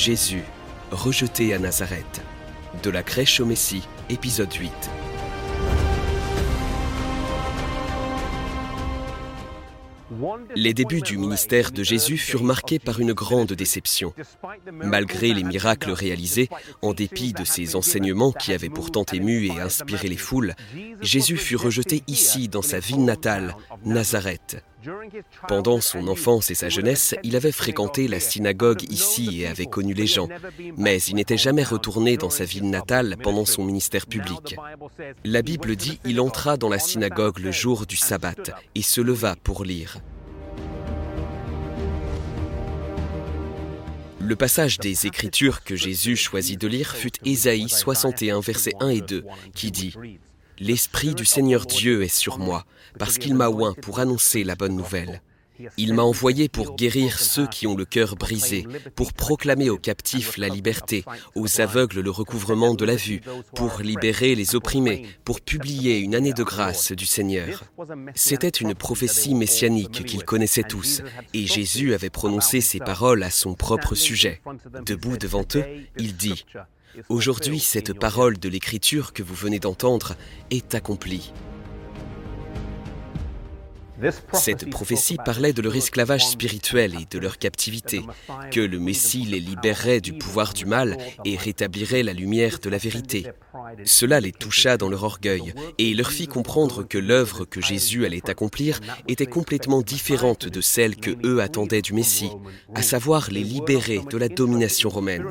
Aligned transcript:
Jésus, 0.00 0.44
rejeté 0.90 1.52
à 1.52 1.58
Nazareth. 1.58 2.22
De 2.82 2.88
la 2.88 3.02
crèche 3.02 3.38
au 3.38 3.44
Messie, 3.44 3.82
épisode 4.08 4.50
8. 4.50 4.72
Les 10.56 10.72
débuts 10.72 11.02
du 11.02 11.18
ministère 11.18 11.70
de 11.70 11.82
Jésus 11.82 12.16
furent 12.16 12.44
marqués 12.44 12.78
par 12.78 13.00
une 13.00 13.12
grande 13.12 13.52
déception. 13.52 14.14
Malgré 14.72 15.34
les 15.34 15.44
miracles 15.44 15.90
réalisés, 15.90 16.48
en 16.80 16.94
dépit 16.94 17.34
de 17.34 17.44
ses 17.44 17.76
enseignements 17.76 18.32
qui 18.32 18.54
avaient 18.54 18.70
pourtant 18.70 19.04
ému 19.12 19.48
et 19.48 19.60
inspiré 19.60 20.08
les 20.08 20.16
foules, 20.16 20.54
Jésus 21.02 21.36
fut 21.36 21.56
rejeté 21.56 22.02
ici, 22.06 22.48
dans 22.48 22.62
sa 22.62 22.78
ville 22.78 23.04
natale, 23.04 23.54
Nazareth. 23.84 24.64
Pendant 25.48 25.80
son 25.80 26.08
enfance 26.08 26.50
et 26.50 26.54
sa 26.54 26.68
jeunesse, 26.68 27.14
il 27.22 27.36
avait 27.36 27.52
fréquenté 27.52 28.08
la 28.08 28.20
synagogue 28.20 28.82
ici 28.90 29.42
et 29.42 29.46
avait 29.46 29.66
connu 29.66 29.94
les 29.94 30.06
gens, 30.06 30.28
mais 30.76 31.00
il 31.02 31.16
n'était 31.16 31.36
jamais 31.36 31.64
retourné 31.64 32.16
dans 32.16 32.30
sa 32.30 32.44
ville 32.44 32.68
natale 32.68 33.16
pendant 33.22 33.44
son 33.44 33.64
ministère 33.64 34.06
public. 34.06 34.56
La 35.24 35.42
Bible 35.42 35.76
dit 35.76 35.98
il 36.04 36.20
entra 36.20 36.56
dans 36.56 36.68
la 36.68 36.78
synagogue 36.78 37.38
le 37.38 37.52
jour 37.52 37.86
du 37.86 37.96
sabbat 37.96 38.34
et 38.74 38.82
se 38.82 39.00
leva 39.00 39.36
pour 39.36 39.64
lire. 39.64 39.98
Le 44.20 44.36
passage 44.36 44.78
des 44.78 45.06
Écritures 45.06 45.64
que 45.64 45.74
Jésus 45.74 46.14
choisit 46.14 46.60
de 46.60 46.68
lire 46.68 46.94
fut 46.94 47.12
Ésaïe 47.24 47.68
61, 47.68 48.40
versets 48.40 48.74
1 48.78 48.90
et 48.90 49.00
2, 49.00 49.24
qui 49.54 49.70
dit 49.70 49.94
L'Esprit 50.60 51.14
du 51.14 51.24
Seigneur 51.24 51.64
Dieu 51.64 52.02
est 52.02 52.14
sur 52.14 52.38
moi, 52.38 52.66
parce 52.98 53.16
qu'il 53.16 53.34
m'a 53.34 53.48
oint 53.48 53.74
pour 53.80 53.98
annoncer 53.98 54.44
la 54.44 54.56
bonne 54.56 54.76
nouvelle. 54.76 55.22
Il 55.76 55.94
m'a 55.94 56.02
envoyé 56.02 56.48
pour 56.48 56.76
guérir 56.76 57.18
ceux 57.18 57.46
qui 57.46 57.66
ont 57.66 57.76
le 57.76 57.84
cœur 57.84 58.16
brisé, 58.16 58.66
pour 58.94 59.12
proclamer 59.12 59.70
aux 59.70 59.78
captifs 59.78 60.36
la 60.36 60.48
liberté, 60.48 61.04
aux 61.34 61.60
aveugles 61.60 62.00
le 62.00 62.10
recouvrement 62.10 62.74
de 62.74 62.84
la 62.84 62.96
vue, 62.96 63.20
pour 63.54 63.80
libérer 63.80 64.34
les 64.34 64.54
opprimés, 64.54 65.06
pour 65.24 65.40
publier 65.40 65.98
une 65.98 66.14
année 66.14 66.32
de 66.32 66.42
grâce 66.42 66.92
du 66.92 67.06
Seigneur. 67.06 67.64
C'était 68.14 68.48
une 68.48 68.74
prophétie 68.74 69.34
messianique 69.34 70.04
qu'ils 70.04 70.24
connaissaient 70.24 70.62
tous, 70.62 71.02
et 71.34 71.46
Jésus 71.46 71.94
avait 71.94 72.10
prononcé 72.10 72.60
ces 72.60 72.78
paroles 72.78 73.22
à 73.22 73.30
son 73.30 73.54
propre 73.54 73.94
sujet. 73.94 74.40
Debout 74.84 75.16
devant 75.16 75.44
eux, 75.54 75.64
il 75.98 76.16
dit, 76.16 76.44
Aujourd'hui, 77.08 77.60
cette 77.60 77.92
parole 77.92 78.38
de 78.38 78.48
l'Écriture 78.48 79.12
que 79.12 79.22
vous 79.22 79.34
venez 79.34 79.58
d'entendre 79.58 80.16
est 80.50 80.74
accomplie. 80.74 81.32
Cette 84.32 84.70
prophétie 84.70 85.16
parlait 85.24 85.52
de 85.52 85.62
leur 85.62 85.74
esclavage 85.74 86.26
spirituel 86.26 86.94
et 87.00 87.06
de 87.10 87.18
leur 87.18 87.38
captivité, 87.38 88.02
que 88.50 88.60
le 88.60 88.78
Messie 88.78 89.24
les 89.24 89.40
libérerait 89.40 90.00
du 90.00 90.12
pouvoir 90.12 90.54
du 90.54 90.66
mal 90.66 90.96
et 91.24 91.36
rétablirait 91.36 92.02
la 92.02 92.12
lumière 92.12 92.58
de 92.60 92.70
la 92.70 92.78
vérité. 92.78 93.26
Cela 93.84 94.20
les 94.20 94.32
toucha 94.32 94.76
dans 94.76 94.88
leur 94.88 95.04
orgueil 95.04 95.52
et 95.78 95.94
leur 95.94 96.10
fit 96.10 96.26
comprendre 96.26 96.82
que 96.82 96.98
l'œuvre 96.98 97.44
que 97.44 97.60
Jésus 97.60 98.04
allait 98.04 98.30
accomplir 98.30 98.80
était 99.08 99.26
complètement 99.26 99.82
différente 99.82 100.46
de 100.46 100.60
celle 100.60 100.96
que 100.96 101.16
eux 101.24 101.40
attendaient 101.40 101.82
du 101.82 101.92
Messie, 101.92 102.30
à 102.74 102.82
savoir 102.82 103.30
les 103.30 103.44
libérer 103.44 104.00
de 104.10 104.18
la 104.18 104.28
domination 104.28 104.88
romaine. 104.88 105.26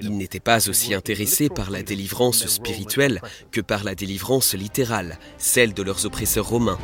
Ils 0.00 0.16
n'étaient 0.16 0.40
pas 0.40 0.68
aussi 0.68 0.94
intéressés 0.94 1.48
par 1.48 1.70
la 1.70 1.82
délivrance 1.82 2.46
spirituelle 2.46 3.20
que 3.50 3.60
par 3.60 3.84
la 3.84 3.94
délivrance 3.94 4.54
littérale, 4.54 5.18
celle 5.38 5.74
de 5.74 5.82
leurs 5.82 6.06
oppresseurs 6.06 6.48
romains. 6.48 6.78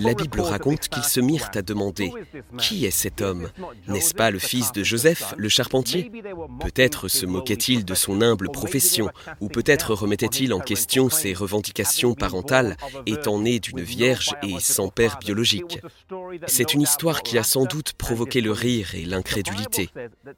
La 0.00 0.14
Bible 0.14 0.40
raconte 0.40 0.88
qu'ils 0.88 1.04
se 1.04 1.20
mirent 1.20 1.50
à 1.54 1.62
demander 1.62 2.12
Qui 2.58 2.84
est 2.84 2.90
cet 2.90 3.20
homme? 3.20 3.48
N'est-ce 3.88 4.14
pas 4.14 4.30
le 4.30 4.38
fils 4.38 4.72
de 4.72 4.82
Joseph, 4.82 5.34
le 5.36 5.48
charpentier? 5.48 6.10
Peut-être 6.60 7.08
se 7.08 7.26
moquait-il 7.26 7.84
de 7.84 7.94
son 7.94 8.22
humble 8.22 8.50
profession, 8.50 9.10
ou 9.40 9.48
peut-être 9.48 9.94
remettait-il 9.94 10.52
en 10.52 10.60
question 10.60 11.10
ses 11.10 11.34
revendications 11.34 12.14
parentales, 12.14 12.76
étant 13.06 13.38
né 13.38 13.60
d'une 13.60 13.80
vierge 13.80 14.34
et 14.42 14.60
sans 14.60 14.88
père 14.88 15.18
biologique. 15.18 15.80
C'est 16.46 16.74
une 16.74 16.82
histoire 16.82 17.22
qui 17.22 17.38
a 17.38 17.42
sans 17.42 17.64
doute 17.64 17.92
provoqué 17.94 18.40
le 18.40 18.52
rire 18.52 18.94
et 18.94 19.04
l'incrédulité. 19.04 19.90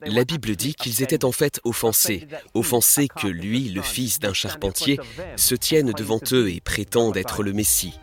La 0.02 0.24
Bible 0.24 0.56
dit 0.56 0.74
qu'ils 0.74 1.02
étaient 1.02 1.24
en 1.24 1.32
fait 1.32 1.60
offensés, 1.64 2.26
offensés 2.54 3.08
que 3.08 3.28
lui, 3.28 3.68
le 3.68 3.82
fils 3.82 4.18
d'un 4.18 4.32
charpentier, 4.32 4.98
se 5.36 5.54
tienne 5.54 5.92
devant 5.92 6.20
eux 6.32 6.50
et 6.50 6.60
prétende 6.60 7.16
être 7.16 7.42
le 7.42 7.52
Messie. 7.52 7.98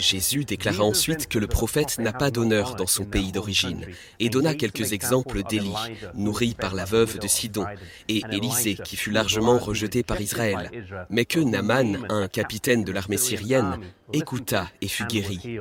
Jésus 0.00 0.44
déclara 0.44 0.82
ensuite 0.82 1.28
que 1.28 1.38
le 1.38 1.46
prophète 1.46 1.98
n'a 1.98 2.12
pas 2.12 2.30
d'honneur 2.30 2.74
dans 2.76 2.86
son 2.86 3.04
pays 3.04 3.32
d'origine 3.32 3.86
et 4.18 4.28
donna 4.28 4.54
quelques 4.54 4.92
exemples 4.92 5.42
d'Élie, 5.42 5.72
nourri 6.14 6.54
par 6.54 6.74
la 6.74 6.84
veuve 6.84 7.18
de 7.18 7.28
Sidon, 7.28 7.66
et 8.08 8.22
Élisée, 8.30 8.76
qui 8.76 8.96
fut 8.96 9.10
largement 9.10 9.58
rejeté 9.58 10.02
par 10.02 10.20
Israël, 10.20 10.70
mais 11.10 11.24
que 11.24 11.40
Naaman, 11.40 12.06
un 12.08 12.28
capitaine 12.28 12.84
de 12.84 12.92
l'armée 12.92 13.16
syrienne, 13.16 13.78
écouta 14.12 14.68
et 14.80 14.88
fut 14.88 15.06
guéri. 15.06 15.60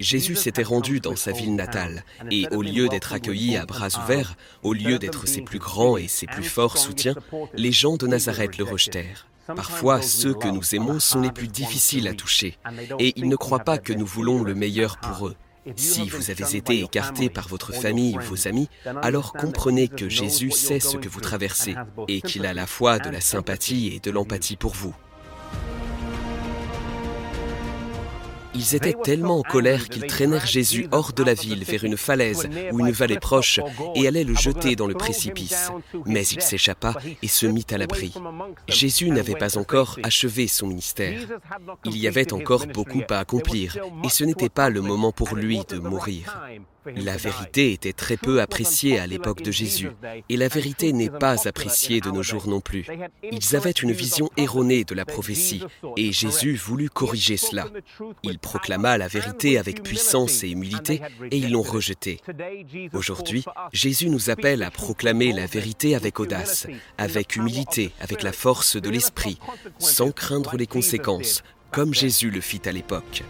Jésus 0.00 0.36
s'était 0.36 0.62
rendu 0.62 1.00
dans 1.00 1.16
sa 1.16 1.32
ville 1.32 1.54
natale, 1.54 2.04
et 2.30 2.46
au 2.52 2.62
lieu 2.62 2.88
d'être 2.88 3.12
accueilli 3.12 3.56
à 3.56 3.66
bras 3.66 3.88
ouverts, 4.02 4.36
au 4.62 4.72
lieu 4.72 4.98
d'être 4.98 5.26
ses 5.26 5.42
plus 5.42 5.58
grands 5.58 5.96
et 5.96 6.08
ses 6.08 6.26
plus 6.26 6.44
forts 6.44 6.78
soutiens, 6.78 7.14
les 7.54 7.72
gens 7.72 7.96
de 7.96 8.06
Nazareth 8.06 8.58
le 8.58 8.64
rejetèrent. 8.64 9.27
Parfois, 9.54 10.02
ceux 10.02 10.34
que 10.34 10.48
nous 10.48 10.74
aimons 10.74 11.00
sont 11.00 11.20
les 11.20 11.32
plus 11.32 11.48
difficiles 11.48 12.08
à 12.08 12.14
toucher, 12.14 12.58
et 12.98 13.12
ils 13.16 13.28
ne 13.28 13.36
croient 13.36 13.58
pas 13.60 13.78
que 13.78 13.92
nous 13.92 14.06
voulons 14.06 14.42
le 14.42 14.54
meilleur 14.54 14.98
pour 14.98 15.28
eux. 15.28 15.36
Si 15.76 16.08
vous 16.08 16.30
avez 16.30 16.56
été 16.56 16.80
écarté 16.80 17.28
par 17.28 17.48
votre 17.48 17.72
famille 17.72 18.16
ou 18.16 18.22
vos 18.22 18.48
amis, 18.48 18.68
alors 19.02 19.32
comprenez 19.32 19.88
que 19.88 20.08
Jésus 20.08 20.50
sait 20.50 20.80
ce 20.80 20.96
que 20.96 21.08
vous 21.08 21.20
traversez 21.20 21.74
et 22.08 22.22
qu'il 22.22 22.46
a 22.46 22.54
la 22.54 22.66
fois 22.66 22.98
de 22.98 23.10
la 23.10 23.20
sympathie 23.20 23.88
et 23.94 24.00
de 24.00 24.10
l'empathie 24.10 24.56
pour 24.56 24.74
vous. 24.74 24.94
Ils 28.58 28.74
étaient 28.74 28.96
tellement 29.04 29.38
en 29.38 29.42
colère 29.42 29.88
qu'ils 29.88 30.06
traînèrent 30.06 30.46
Jésus 30.46 30.88
hors 30.90 31.12
de 31.12 31.22
la 31.22 31.34
ville 31.34 31.62
vers 31.62 31.84
une 31.84 31.96
falaise 31.96 32.48
ou 32.72 32.80
une 32.80 32.90
vallée 32.90 33.20
proche 33.20 33.60
et 33.94 34.08
allaient 34.08 34.24
le 34.24 34.34
jeter 34.34 34.74
dans 34.74 34.88
le 34.88 34.94
précipice. 34.94 35.70
Mais 36.06 36.26
il 36.26 36.42
s'échappa 36.42 36.94
et 37.22 37.28
se 37.28 37.46
mit 37.46 37.66
à 37.70 37.78
l'abri. 37.78 38.12
Jésus 38.66 39.10
n'avait 39.10 39.36
pas 39.36 39.56
encore 39.58 39.98
achevé 40.02 40.48
son 40.48 40.66
ministère. 40.66 41.20
Il 41.84 41.96
y 41.96 42.08
avait 42.08 42.32
encore 42.32 42.66
beaucoup 42.66 43.02
à 43.10 43.20
accomplir 43.20 43.78
et 44.04 44.08
ce 44.08 44.24
n'était 44.24 44.48
pas 44.48 44.70
le 44.70 44.80
moment 44.80 45.12
pour 45.12 45.36
lui 45.36 45.60
de 45.68 45.78
mourir. 45.78 46.36
La 46.96 47.16
vérité 47.16 47.72
était 47.72 47.92
très 47.92 48.16
peu 48.16 48.40
appréciée 48.40 48.98
à 48.98 49.06
l'époque 49.06 49.42
de 49.42 49.50
Jésus, 49.50 49.90
et 50.28 50.36
la 50.36 50.48
vérité 50.48 50.92
n'est 50.92 51.10
pas 51.10 51.48
appréciée 51.48 52.00
de 52.00 52.10
nos 52.10 52.22
jours 52.22 52.48
non 52.48 52.60
plus. 52.60 52.86
Ils 53.22 53.56
avaient 53.56 53.70
une 53.70 53.92
vision 53.92 54.30
erronée 54.36 54.84
de 54.84 54.94
la 54.94 55.04
prophétie, 55.04 55.62
et 55.96 56.12
Jésus 56.12 56.54
voulut 56.54 56.90
corriger 56.90 57.36
cela. 57.36 57.66
Il 58.22 58.38
proclama 58.38 58.98
la 58.98 59.08
vérité 59.08 59.58
avec 59.58 59.82
puissance 59.82 60.42
et 60.42 60.50
humilité, 60.50 61.00
et 61.30 61.38
ils 61.38 61.50
l'ont 61.50 61.62
rejetée. 61.62 62.20
Aujourd'hui, 62.92 63.44
Jésus 63.72 64.10
nous 64.10 64.30
appelle 64.30 64.62
à 64.62 64.70
proclamer 64.70 65.32
la 65.32 65.46
vérité 65.46 65.94
avec 65.94 66.20
audace, 66.20 66.66
avec 66.96 67.36
humilité, 67.36 67.92
avec 68.00 68.22
la 68.22 68.32
force 68.32 68.76
de 68.76 68.90
l'esprit, 68.90 69.38
sans 69.78 70.10
craindre 70.10 70.56
les 70.56 70.66
conséquences, 70.66 71.42
comme 71.72 71.94
Jésus 71.94 72.30
le 72.30 72.40
fit 72.40 72.62
à 72.66 72.72
l'époque. 72.72 73.22